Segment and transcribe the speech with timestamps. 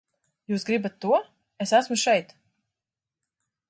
[0.53, 1.19] Jūs gribat to,
[1.67, 2.37] es esmu šeit!